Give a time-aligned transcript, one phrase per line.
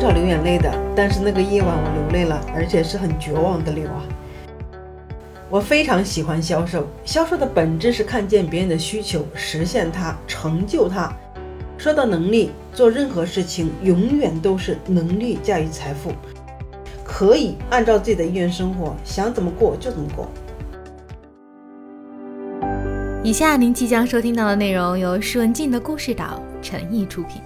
[0.00, 4.02] 少流眼泪的，但是那个夜晚我流泪了，而且是很绝望的流啊。
[5.50, 11.12] 我非常喜欢销售，销售的本质是看见别人的需求，实现它，成就它。
[11.76, 16.12] 说到能力，做任何事情永远都是能力驾驭财富，
[17.04, 20.30] 可以按照自己的意愿生活，想怎么过就怎么过。
[23.22, 27.42] 以下您即将收听到的内容由施文静的故事岛诚意出品。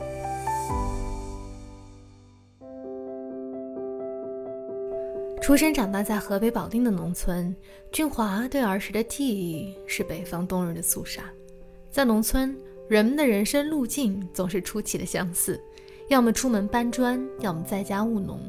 [5.45, 7.55] 出生长大在河北保定的农村，
[7.93, 11.23] 俊华对儿时的记忆是北方冬日的肃杀。
[11.91, 12.57] 在农村，
[12.89, 15.63] 人们的人生路径总是出奇的相似，
[16.09, 18.41] 要么出门搬砖，要么在家务农。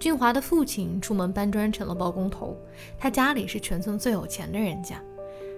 [0.00, 2.56] 俊华的父亲出门搬砖成了包工头，
[2.98, 5.04] 他家里是全村最有钱的人家。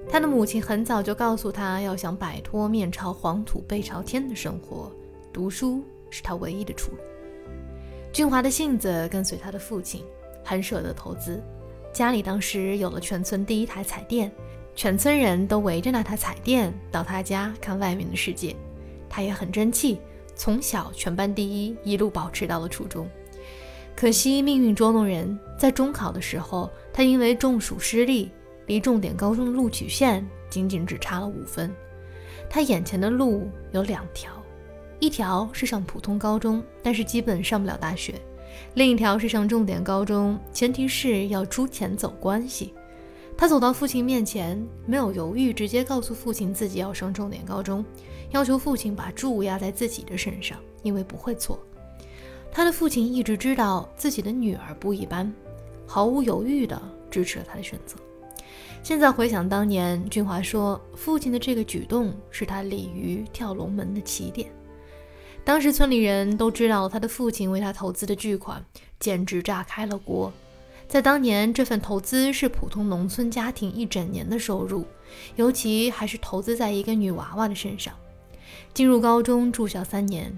[0.09, 4.91] 他的母亲很早就告诉他，要想摆脱面朝黄土背朝天的生活，
[5.33, 6.99] 读书是他唯一的出路。
[8.13, 10.03] 俊华的性子跟随他的父亲。
[10.45, 11.43] 很舍得投资，
[11.93, 14.31] 家里当时有了全村第一台彩电，
[14.75, 18.55] 全村人都围着那台彩电到他家看外面的世界。
[19.09, 20.01] 他也很争气，
[20.37, 23.09] 从小全班第一，一路保持到了初中。
[23.97, 28.31] 可惜命运捉弄人，在中考的时候，他因为中暑失利，
[28.67, 31.73] 离重点高中的录取线仅仅只差了五分。
[32.51, 34.33] 他眼前的路有两条，
[34.99, 38.15] 一条是上普通高中，但是基本上不了大学。
[38.75, 42.75] 另一条是上重点高中，前提是要出钱走关系。
[43.37, 47.85] 他走到父亲面前，没有犹豫，直接告诉父亲自己要上重点高中，
[48.31, 51.59] 要求父亲把注压在自己的身上，因为不会错。
[52.53, 55.33] 他的父亲一直知道自己的女儿不一般，
[55.85, 57.97] 毫无犹豫地支持了他的选择。
[58.85, 64.49] 现在回想当年，俊华说，父亲的这个举动是他鲤鱼跳龙门的起点。
[65.45, 68.65] 当时村里人都知道他的父亲为他投资的巨款，
[68.99, 70.33] 简直炸开了锅。
[70.89, 74.87] 在当年，这份投资是普通农村家庭一整年的收入，
[75.37, 77.95] 尤其还是投资在一个女娃娃的身上。
[78.73, 80.33] 进入高中住校三年，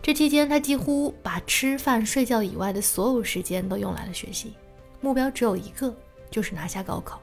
[0.00, 4.52] 这期间他几乎把吃饭睡觉以外的所有时间都用来了学习，
[5.00, 5.92] 目标只有一个，
[6.30, 7.20] 就是拿下高考。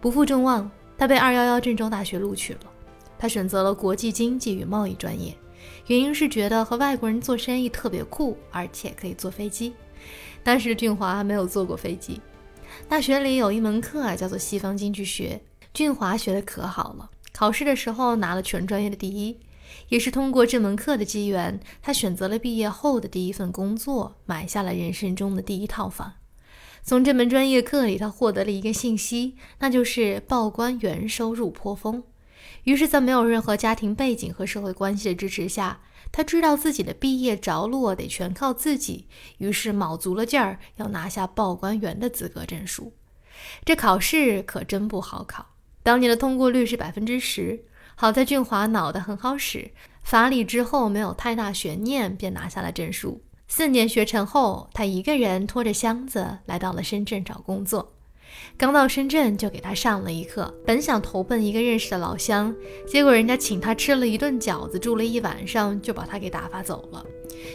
[0.00, 2.60] 不负众望，他被二幺幺郑州大学录取了。
[3.18, 5.34] 他选择了国际经济与贸易专业。
[5.86, 9.72] 原因是觉得和外国人做生意特别酷，而且可以坐飞机。
[10.42, 12.20] 当时俊华没有坐过飞机。
[12.88, 15.40] 大学里有一门课啊，叫做西方经济学。
[15.74, 19.38] 俊华学的可好了，考试的时候拿了全专业的第一。
[19.88, 26.14] 也是通过这门课的机缘，他选择了毕业后的第一份工作，买下了人生中的第一套房。
[26.82, 32.02] 从这门专业课里，他获得了一个信息，那就是报关员收入颇丰。
[32.64, 35.80] 于是，在没有任何家庭背景和社会关系的支持下，
[36.12, 39.06] 他知道自己的毕业着落得全靠自己，
[39.38, 42.92] 于是卯足了劲儿要拿下报关员的资格证书。
[43.64, 47.64] 这考试可真不好考，当年的通过率是百分之十。
[47.94, 53.22] 好在俊华脑袋很好使，法理之后没有太大悬念，便拿下了证书。
[53.46, 57.94] 四年学成后，他一个人拖着箱子来到了深圳找工作。
[58.56, 62.54] 刚到深圳就给他上了一课，本想投奔一个认识的老乡，
[62.86, 67.04] 结果人家请他吃了一顿饺子，住了一晚上，就把他给打发走了。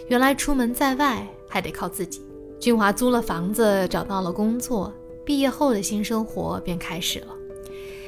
[0.07, 2.21] 原来出门在外还得靠自己。
[2.59, 4.91] 俊华租了房子，找到了工作，
[5.23, 7.27] 毕业后的新生活便开始了。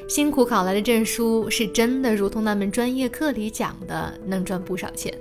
[0.08, 5.14] 辛苦考来的证书是真的，如同那门专业课里讲的，能赚不少钱。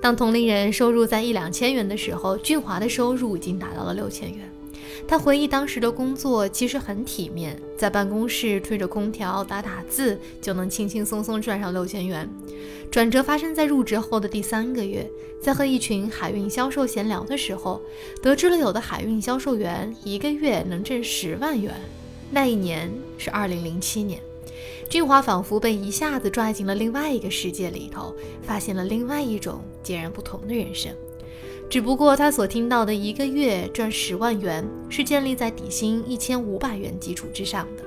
[0.00, 4.48] 当同龄人收入在一两千元的时候，俊华的收入已经达到了六千元。
[5.06, 12.28] 他回忆当时的工作其实很体面，在办公室吹着空调打打字就能轻轻松松赚上六千元。
[12.90, 15.08] 转折发生在入职后的第三个月，
[15.42, 17.80] 在和一群海运销售闲聊的时候，
[18.22, 21.74] 得知了有的海运销售员一个月能挣十万元。
[22.30, 24.20] 那一年是二零零七年，
[24.88, 30.92] 俊华仿佛被一下子拽进了另外一个世界里头，发现了另外一种截然不同的人生。
[31.70, 37.82] 只不过他所听到的一个月赚十万元，是建立在底薪一千五百元基础之上的，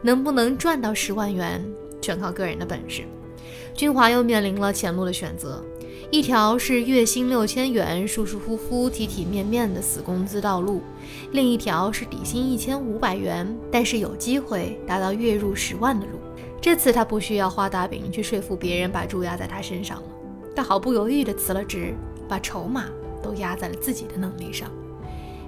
[0.00, 1.62] 能不能赚到十万元，
[2.00, 3.02] 全靠个人的本事。
[3.74, 5.62] 俊华又面临了前路的选择，
[6.10, 10.80] 一条是月薪六千元、舒舒服服、体体面面的死工资道路，
[11.32, 16.12] 另一条是底薪一千五百元，但是有机会达到月入十万的路。
[16.62, 20.08] 这次他不需要画大饼去说服别人把注压在他身上了，
[20.56, 21.94] 他毫不犹豫地辞了职，
[22.26, 22.86] 把筹码。
[23.22, 24.70] 都压在了自己的能力上，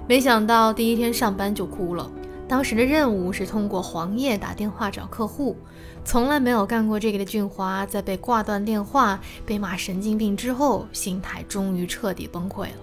[0.07, 2.09] 没想到第一天上班就哭了。
[2.47, 5.55] 当时的任务是通过黄页打电话找客户，
[6.03, 12.77] 从来没有干过这个的俊华，在被挂断电话、被骂神经病之后，心态终于彻底崩溃了。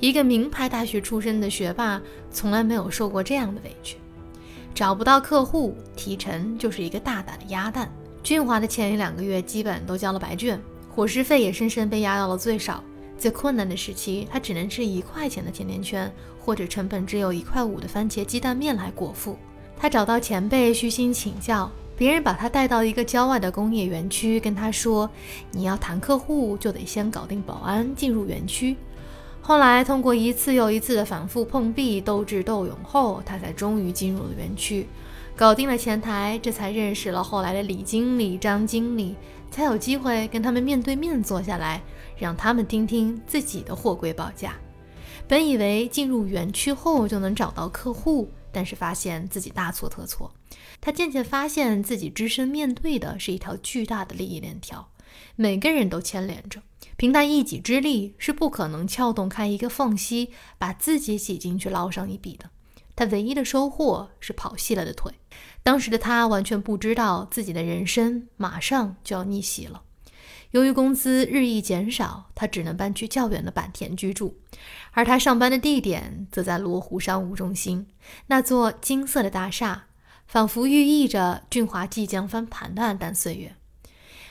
[0.00, 2.00] 一个名牌大学出身的学霸，
[2.30, 3.98] 从来没有受过这样的委屈。
[4.74, 7.92] 找不到客户，提成就是一个大大的鸭蛋。
[8.22, 10.58] 俊华的前一两个月基本都交了白卷，
[10.94, 12.82] 伙食费也深深被压到了最少。
[13.22, 19.38] 最困难的时期，他只能吃一块钱的甜甜圈，或者成本只有一块五的番茄鸡蛋面来果腹。
[19.78, 25.08] 他找到前辈虚心请教，别人把他带到一个郊外的工业园区，跟他说
[25.52, 28.74] ：“你要谈客户，就得先搞定保安，进入园区。”
[29.40, 34.88] 后来通过一次又一次的反复碰壁、斗智斗勇后，他才终于进入了园区，
[35.36, 39.14] 搞定了前台，这才认识了后来的李经理、张经理，
[39.52, 41.82] 才有机会跟他们面对面坐下来，
[42.16, 44.56] 让他们听听自己的货柜报价。
[45.28, 50.32] 本以为进入园区后就能找到客户，但是发现自己大错特错。
[50.80, 54.88] 他渐渐发现自己只身面对的是一条巨大的利益链条，
[55.36, 56.62] 每个人都牵连着。
[56.96, 62.48] 凭他一己之力是不可能撬动开一个缝隙，把自己挤进去捞上一笔的。
[62.94, 65.12] 他唯一的收获是跑细了的腿。
[65.62, 69.82] 当时的他完全不知道自己的人生马上就要逆袭了。
[70.50, 74.36] 由于工资日益减少，他只能搬去较远的坂田居住，
[74.90, 77.86] 而他上班的地点则在罗湖商务中心
[78.26, 79.84] 那座金色的大厦，
[80.26, 83.56] 仿佛寓意着俊华即将翻盘的暗淡岁月。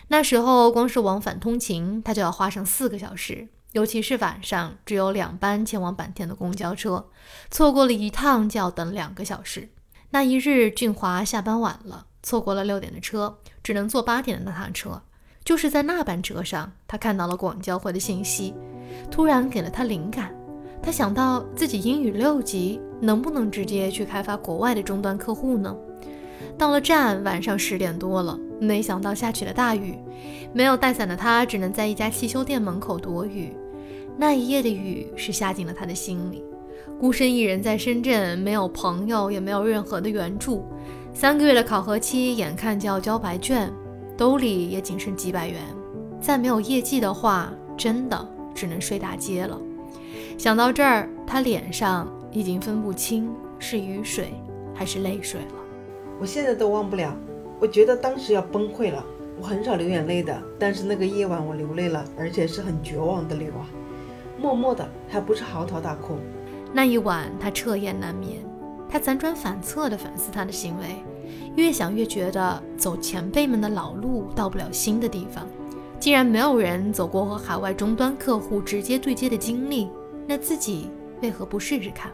[0.10, 7.10] 那时候，光是往返通勤，他就要花上四个小时，尤其是晚上，只有两班前往坂田的公交车，
[7.50, 9.70] 错过了一趟就要等两个小时。
[10.14, 15.02] 那一日，俊华下班晚了，错过了六点的车，只能坐八点的那趟车。
[15.46, 18.54] 就是在那班车上，他看到了广交会的信息，
[19.10, 20.36] 突然给了他灵感。
[20.84, 25.74] 他想到自己英语六级，能不能直接去开发国外的终端客户呢？
[26.58, 28.38] 到了站，晚上十点多了。
[28.60, 29.98] 没想到下起了大雨，
[30.54, 33.56] 没有带伞的他只能在一家汽修店门口躲雨。
[34.18, 36.44] 那一夜的雨是下进了他的心里。
[37.02, 40.64] 孤身一人在深圳，没有朋友，也没有任何的援助。
[41.16, 43.74] 三个月的考核期眼看就要交白卷，
[44.16, 45.60] 兜里也仅剩几百元。
[46.22, 49.60] 再没有业绩的话，真的只能睡大街了。
[50.38, 54.36] 想到这儿，他脸上已经分不清是雨水
[54.72, 55.56] 还是泪水了。
[56.20, 57.18] 我现在都忘不了。
[57.60, 59.04] 我觉得当时要崩溃了。
[59.40, 63.66] 我很少流眼泪的，但是那个夜晚我流泪了，而且是很绝望的流啊，
[64.40, 66.20] 默默的，还不是嚎啕大哭。
[66.74, 68.44] 那一晚他彻夜难眠，
[68.90, 71.04] 他辗转反侧的反思他的行为，
[71.56, 75.48] 越想越觉得走前辈们的老路到不了新的地方。
[76.00, 79.88] 既然没有人走过和海外终端客户直接对接的经历，
[80.28, 80.90] 那自己
[81.22, 82.12] 为何不试试看？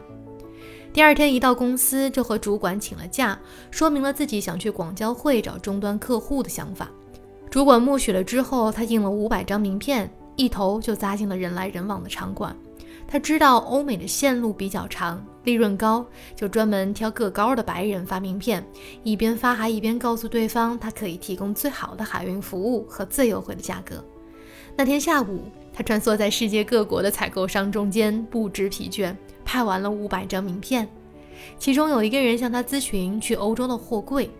[0.92, 3.38] 第二天一到公司，就和主管请了假，
[3.70, 6.90] 说明了自己想去广交会找终端客户的想法。
[7.48, 12.54] 主管默许了之后，他印了五百张名片，一头就扎进了人来人往的场馆。
[13.10, 16.06] 他知道欧美的线路比较长，利润高，
[16.36, 18.62] 就专门挑个高的白人发名片，
[19.02, 24.04] 一边发还一边告诉对方，他可以提供最好的海运服务和最优惠的价格。
[24.76, 29.16] 那天下午，他穿梭在世界各国的采购商中间，不知疲倦。
[29.42, 30.86] 派完了五百张名片，
[31.58, 34.30] 其中有一个人向他咨询去欧洲的货柜，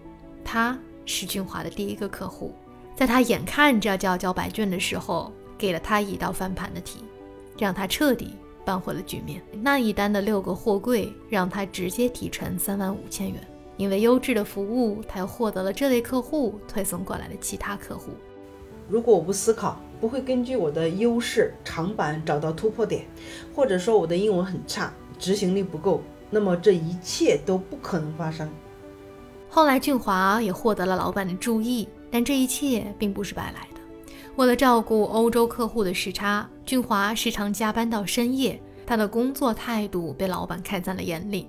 [0.44, 2.52] 他是俊华的第一个客户，
[2.94, 6.98] 在他眼看着就要交白卷的时候，给了他一道翻盘的题，
[7.58, 8.34] 让他彻底
[8.68, 9.40] 扳回了局面。
[9.62, 13.40] 那一单的六个货柜让他直接提成三万五千元，
[13.78, 18.10] 因为优质的服务，他又获得了这类客户推送过来的其他客户。
[18.86, 23.06] 如果我不思考，不会根据我的优势长板找到突破点，
[23.54, 28.50] 或者说我的英文很差，执行力不够，那么这一切都不可能发生。
[29.48, 33.77] 后来俊华也获得了老板的注意，但这一切并不是白来的。
[34.38, 41.48] 为了照顾欧洲客户的时差，俊华时常加班到深夜，他的工作态度被老板看在了眼里，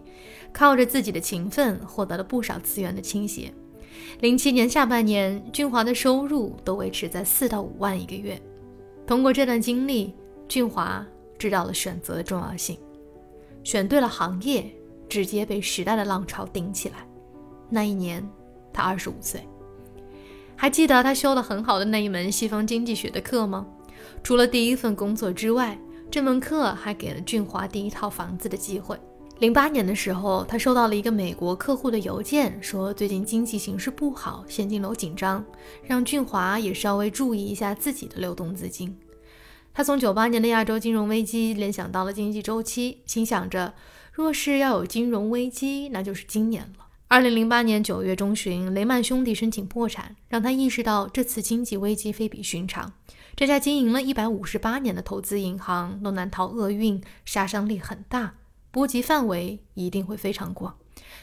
[0.52, 3.54] 靠着自己的勤奋，获得了不少资源的倾斜。
[4.22, 8.42] 零七年下半年，俊华的收入都维持在四到五万一个月。
[9.06, 10.16] 通过这段经历，
[10.48, 11.06] 俊华
[11.38, 12.76] 知道了选择的重要性，
[13.64, 14.66] 选对了行业，
[15.08, 17.08] 直接被时代的浪潮顶起来。
[17.70, 18.28] 那一年，
[18.74, 19.48] 他二十五岁。
[20.62, 23.66] 还记得他修的很好的那一门西方经济学的课吗？
[24.22, 25.80] 除了第一份工作之外，
[26.12, 29.00] 这门课还给了俊华第一套房子的机会。
[29.38, 35.46] 零八年的时候，他收到了一个美国客户的邮件，说最近经济形势不好，现金流紧张，
[35.82, 39.00] 让俊华也稍微注意一下自己的流动资金。
[39.74, 43.74] 他从九八年的亚洲金融危机联想到了经济周期，心想着，
[44.12, 46.89] 若是要有金融危机，那就是今年了。
[47.12, 52.94] 二零零八年九月中旬，雷曼兄弟申请破产，让他意识到这次经济危机非比寻常。
[53.36, 58.36] 这家经营了一百五十八年的投资银行都难逃厄运，杀伤力很大，
[58.70, 60.78] 波及范围一定会非常广。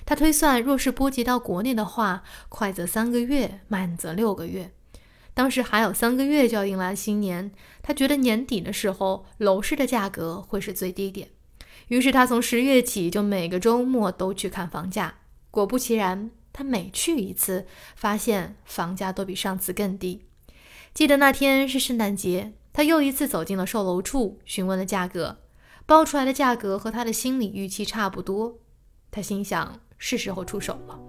[0.05, 4.73] 他推算，若是波及到国内的话，快则三个月，慢则六个月。
[5.35, 11.29] 当时还有三个月就要迎来新年，他觉得年底的时候楼市的价格会是最低点。
[11.87, 15.15] 于是他从十月起就每个周末都去看房价。
[15.57, 20.27] 果不其然，他每去一次，发现房价都比上次更低。
[20.93, 25.39] 记得那天是圣诞节，他又一次走进了售楼处，询问了价格，
[25.87, 28.59] 报出来的价格和他的心理预期差不多。
[29.11, 31.01] 他心想是时候出手了，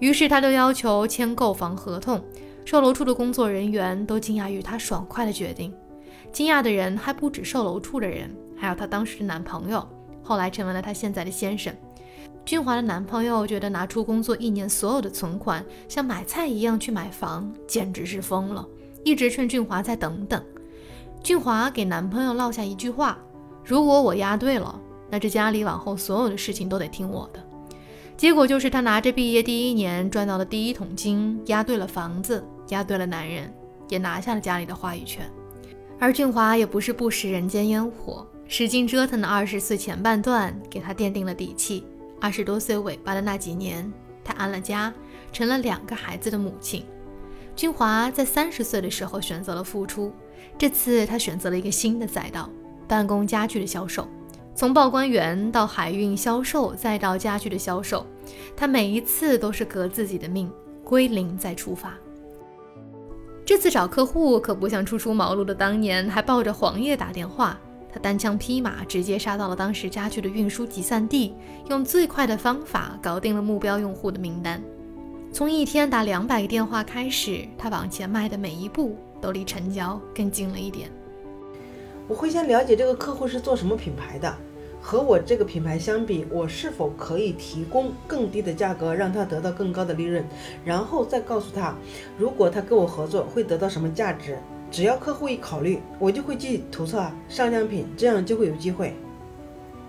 [0.00, 2.20] 于是他就要求签购房合同。
[2.64, 5.72] 售楼处的工作人员都惊讶于他爽快的决定，
[6.32, 9.88] 惊讶的人还不止售楼处的人，还有她当时的男朋友，
[10.24, 11.72] 后来成为了她现在的先生。
[12.46, 18.64] 俊华的男朋友觉得拿出工作一年所有的存款，像买菜一样去买房，简直是疯了，
[19.02, 20.40] 一直劝俊华再等等。
[21.24, 23.18] 俊华给男朋友落下一句话
[23.66, 27.44] ：“如果我押对了。”那这家里往后所有的事情都得听我的。
[28.16, 33.52] 结果就是他拿着毕业第一年赚到的第一桶金，押对了房子，押对了男人，
[33.88, 35.28] 也拿下了家里的话语权。
[35.98, 41.84] 而俊华也不是不食人间烟火，使劲折腾的二十岁前半段给他奠定了底气。
[42.20, 43.92] 二十多岁尾巴的那几年，
[44.24, 44.92] 他安了家，
[45.32, 46.84] 成了两个孩子的母亲。
[47.54, 50.12] 俊华在三十岁的时候选择了复出，
[50.58, 52.50] 这次他选择了一个新的赛道——
[52.86, 54.06] 办公家具的销售。
[54.54, 58.06] 从报关员到海运销售，再到家具的销售，
[58.56, 60.50] 他每一次都是革自己的命，
[60.82, 61.94] 归零再出发。
[63.44, 67.58] 这次找客户可不像初出茅庐的当年，还抱着黄页打电话。
[67.96, 71.32] 他单枪匹马，直接杀到了当时家具的运输集散地，
[71.70, 74.62] 用最快的方法搞定了目标用户的名单。
[75.32, 80.90] 从一天打两百个电话开始，他往前迈的每一步都离成交更近了一点。
[82.06, 84.36] 我会先了解这个客户是做什么品牌的，
[84.78, 90.22] 和我这个品牌相比，我是否可以提供更低的价格，让他得到更高的利润，
[90.66, 91.74] 然后再告诉他，
[92.18, 94.38] 如果他跟我合作会得到什么价值。
[94.70, 98.94] 只要客户一考虑，我就会寄图册、上样品，这样就会有机会。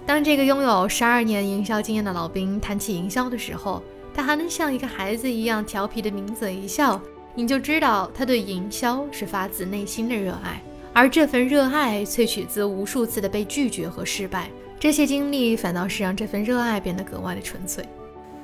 [0.05, 7.01] 当这个拥有十二年营销经验的老兵谈起营销的时候，他还能像一个孩子一样调皮的抿嘴一笑，
[7.36, 10.62] 你就知道他对营销是发自内心的热爱。
[10.93, 17.86] 而这份热爱萃取自无数次的被拒绝和失败，这些经历反倒是让这份热爱变得格外的纯粹。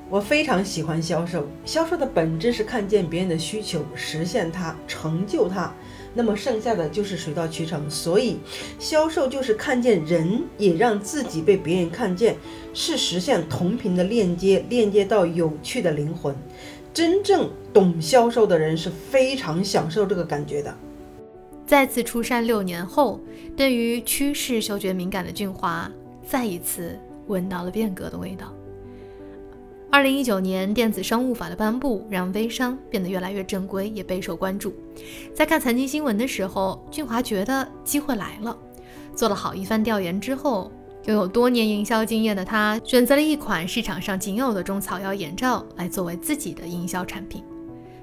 [0.10, 5.74] 我非常喜欢销售，销售的本质是看见别人的需求，实现它，成就它。
[6.14, 7.90] 那么剩下的就是水到渠成。
[7.90, 8.38] 所以，
[8.80, 12.36] 销售就是看见人，也让自己被别人看见，
[12.74, 16.36] 是实现同频的链接，链接到有趣的灵魂。
[16.94, 20.76] 真正懂销售的人是非常享受这个感觉的。
[21.66, 23.20] 再次出山六年后，
[23.58, 25.90] 对于趋势嗅觉敏感的俊华，
[26.28, 28.54] 再一次闻到了变革的味道。
[29.94, 34.74] 二零一九年电子商务法的颁布，让微商变得越来越正规，也备受关注。
[35.36, 38.58] 在看财经新闻的时候，俊华觉得机会来了。
[39.16, 40.72] 做了好一番调研之后，
[41.06, 47.44] 拥有多年营销经验的他，选择了一款市场上仅有的中草药眼罩来作为自己的营销产品。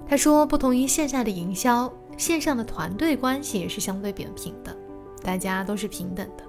[0.06, 1.92] 他说，不同于线下的营销。
[2.16, 4.76] 线上的团队关系也是相对扁平的，
[5.24, 6.44] 大家都是平等的。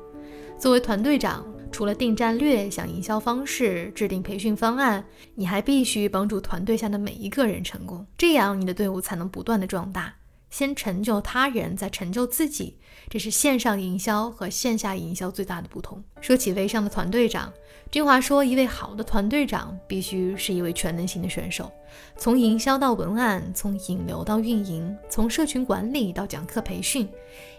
[0.59, 5.03] 作为团队长，除了定战略、想营销方式、制定培训方案，
[5.35, 10.13] 你还必须帮助团队下的每一个人成功，这样你的队伍才能不断的壮大。
[10.51, 12.77] 先成就他人，再成就自己，
[13.09, 16.03] 这是线上营销和线下营销最大的不同。
[16.19, 17.51] 说起微商的团队长，
[17.89, 21.71] 君华说，一位好的团队长必须是一位全能型的选手，
[22.17, 27.09] 从营销到文案，从引流到运营，从社群管理到讲课培训。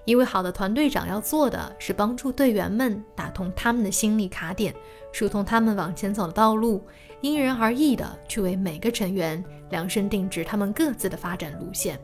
[0.05, 4.75] 一位好的团队长要做的是帮助队员们打通他们的心理卡点，
[5.13, 6.85] 疏通他们往前走的道路，
[7.23, 11.99] 因人而异的去为每个成员量身定制他们各自的发展路线。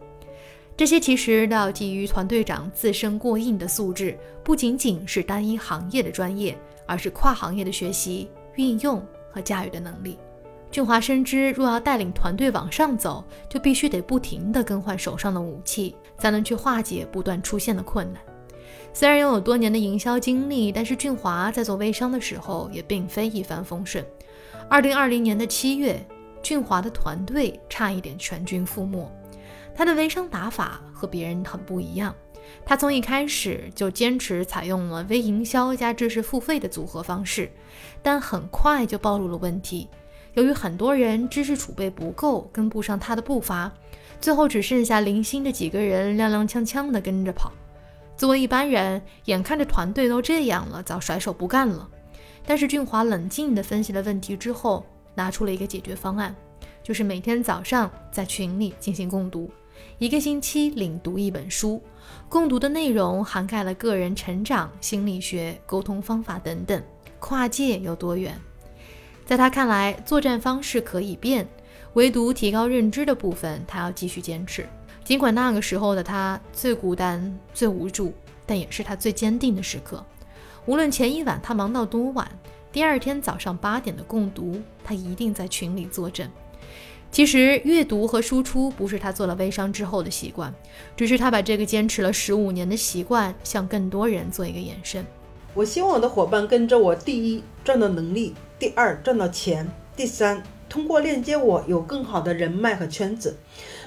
[0.78, 6.56] 这些其实都要基于团队长自身过硬的素质，不仅仅是单一行业的专业，
[6.86, 10.16] 而是跨行业的学习、运用和驾驭的能力。
[10.70, 18.22] 俊华深知，若要带领团队往上走，就必须得不停地更换手上的武器，才能去化解不断出现的困难。
[18.92, 24.06] 虽然拥有多年的营销经历，但是俊华在做微商的时候也并非一帆风顺。
[24.68, 26.00] 二零二零年的七月，
[26.40, 29.10] 俊华的团队差一点全军覆没。
[29.78, 32.12] 他的微商打法和别人很不一样，
[32.66, 37.48] 他从一开始就坚持采用了微营销加知识付费的组合方式，
[38.02, 39.86] 但很快就暴露了问题。
[40.34, 43.72] 由于很多人知识储备不够，跟不上他的步伐，
[44.20, 47.52] 最后只剩下零星的几个人踉踉跄跄地跟着跑。
[48.16, 51.88] 作为一般人，眼看着团队都这样了，早甩手不干了。
[52.44, 56.34] 但是俊华冷静地分析了问题之后，拿出了一个解决方案，
[56.82, 59.48] 就是每天早上在群里进行共读，
[59.98, 61.82] 一个星期领读一本书，
[62.28, 66.80] 共读的内容涵盖了个人成长、心理学、沟通方法等等，
[67.18, 68.40] 跨界有多远。
[69.26, 71.44] 在他看来，作战方式可以变，
[71.94, 74.68] 唯独提高认知的部分，他要继续坚持。
[75.02, 78.14] 尽管那个时候的他最孤单、最无助，
[78.46, 80.04] 但也是他最坚定的时刻。
[80.64, 82.30] 无论前一晚他忙到多晚，
[82.70, 86.30] 第二天早上八点的共读，他一定在群里作证。
[87.10, 90.54] 其实阅读和输出不是他做了微商之后的习惯，
[90.96, 95.04] 只是他把这个坚持了十五年的习惯向更多人做一个延伸。
[95.54, 98.34] 我希望我的伙伴跟着我，第一赚到能力。
[98.58, 99.64] 第二，赚到钱；
[99.96, 103.36] 第三，通过链接我有更好的人脉和圈子。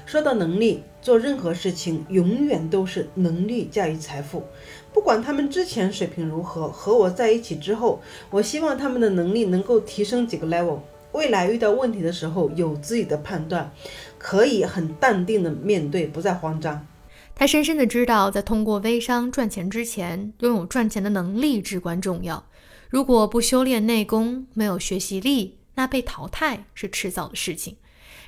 [0.06, 4.44] 说到能力，做任何事情永远都是能力驾驭财富。
[4.92, 10.80] 不管他们之前水平如何，和我在一起之后，我希望他们的能力能够提升几个 level。
[11.13, 13.72] 未来遇到问题的时候，有自己的判断，
[14.18, 16.86] 可以很淡定的面对，不再慌张。
[17.36, 22.46] 他深深的知道，在通过微商赚钱之前，拥有赚钱的能力至关重要。
[22.89, 27.77] 如果不修炼内功，没有学习力，那被淘汰是迟早的事情。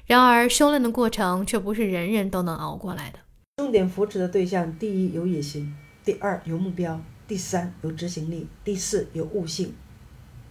[0.05, 3.19] 然而，修炼的过程却不是人人都能熬过来的。
[3.57, 5.73] 重点扶持的对象：第一，有野心；
[6.03, 6.97] 第二，有目标；
[7.27, 9.69] 第三，有执行力；第四，有悟性；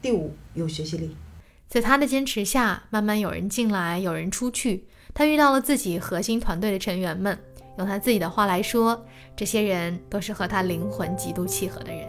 [0.00, 1.16] 第五，有学习力。
[1.72, 4.86] 在他的坚持下，慢慢有人进来，有人出去。
[5.14, 7.38] 他遇到了自己核心团队的成员们。
[7.78, 9.02] 用他自己的话来说，
[9.34, 12.06] 这些人都是和他灵魂极度契合的人。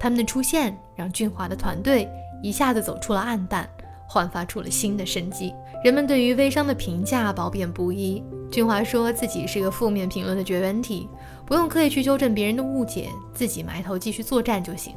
[0.00, 2.10] 他们的出现让俊华的团队
[2.42, 3.70] 一下子走出了暗淡，
[4.08, 5.54] 焕发出了新的生机。
[5.84, 8.20] 人们对于微商的评价褒贬不一。
[8.50, 11.08] 俊华说自己是个负面评论的绝缘体，
[11.46, 14.92] 不用刻意去纠正别人的误解，自己埋头继续作战就行。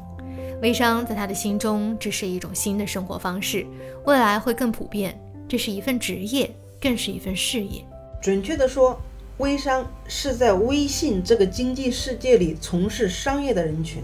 [0.59, 3.63] 微商在他的心中只是一种新的生活方式，
[4.05, 5.19] 未来会更普遍。
[5.47, 6.49] 这是一份职业，
[6.81, 7.85] 更是一份事业。
[8.19, 8.99] 准确的说，
[9.37, 14.01] 微商是在微信这个经济世界里从事商业的人群。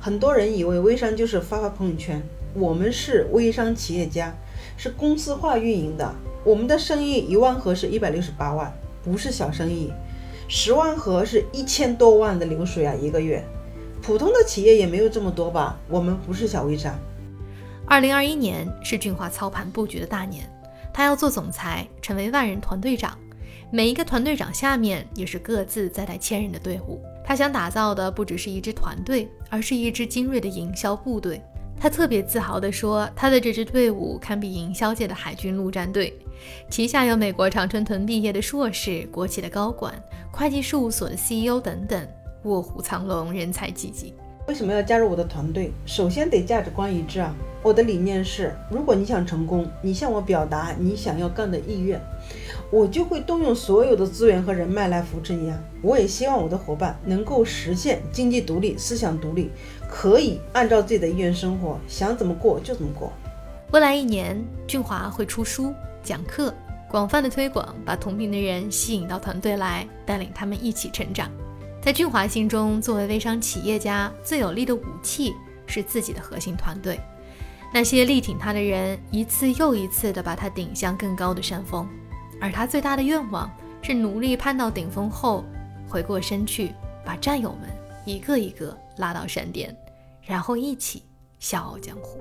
[0.00, 2.22] 很多人以为微商就是发发朋友圈，
[2.54, 4.34] 我们是微商企业家，
[4.78, 6.14] 是公司化运营的。
[6.44, 8.72] 我们的生意一万盒是一百六十八万，
[9.04, 9.92] 不是小生意。
[10.48, 13.44] 十万盒是一千多万的流水啊，一个月。
[14.04, 15.78] 普通的企业也没有这么多吧？
[15.88, 16.94] 我们不是小微商。
[17.86, 20.44] 二零二一年是俊华操盘布局的大年，
[20.92, 23.16] 他要做总裁，成为万人团队长。
[23.70, 27.02] 每一个团队长下面也是各自在带千人的队伍。
[27.24, 31.40] 他想打造的不只是一支团队，而是一支精锐的营销部队。
[31.80, 36.12] 他特别自豪地说：“他的这支队伍堪比营销界的海军陆战队，
[36.68, 39.94] 旗下有美国常春藤毕业的硕士、国企的高管、
[40.30, 42.06] 会计事务所的 CEO 等等，
[42.44, 44.14] 卧虎藏龙，人才济济。”
[44.46, 45.72] 为什么要加入我的团队？
[45.86, 47.34] 首先得价值观一致啊！
[47.62, 51.98] 我的理念是：如果你想成功，你向我表达你想要干的意愿。
[52.70, 55.58] 我就会动用所有的资源和人脉来扶持你啊！
[55.80, 59.50] 我也希望我的伙伴能够实现经济独立、思想独立，
[59.88, 63.10] 可以按照自己的意愿生活，想怎么过就怎么过。
[63.72, 66.52] 未来一年，俊华会出书、讲课，
[66.90, 71.30] 广泛的推广，把同频的人吸引到团队来，带领他们一起成长。
[71.84, 75.34] 在俊华心中，作为微商企业家，最有力的武器
[75.66, 76.98] 是自己的核心团队，
[77.74, 81.86] 那些力挺他的人，一次又一次地把他顶向更高的山峰。
[82.40, 85.44] 而他最大的愿望是努力攀到顶峰后，
[85.86, 86.72] 回过身去
[87.04, 87.68] 把战友们
[88.06, 89.76] 一个一个拉到山巅，
[90.22, 91.02] 然后一起
[91.38, 92.18] 笑傲江湖。